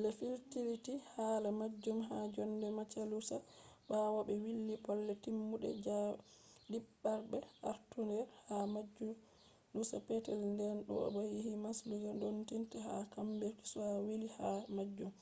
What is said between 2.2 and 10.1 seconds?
jonde majalusa ɓawo ɓe wili bolle-timmude ɗidaɓre artundere ha majalusa